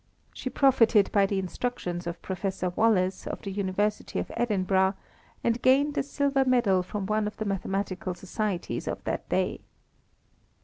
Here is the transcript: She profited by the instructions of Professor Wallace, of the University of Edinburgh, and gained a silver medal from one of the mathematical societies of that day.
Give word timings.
She 0.33 0.49
profited 0.49 1.11
by 1.11 1.27
the 1.27 1.37
instructions 1.37 2.07
of 2.07 2.23
Professor 2.23 2.71
Wallace, 2.71 3.27
of 3.27 3.43
the 3.43 3.51
University 3.51 4.17
of 4.17 4.31
Edinburgh, 4.35 4.95
and 5.43 5.61
gained 5.61 5.95
a 5.95 6.01
silver 6.01 6.43
medal 6.43 6.81
from 6.81 7.05
one 7.05 7.27
of 7.27 7.37
the 7.37 7.45
mathematical 7.45 8.15
societies 8.15 8.87
of 8.87 9.03
that 9.03 9.29
day. 9.29 9.61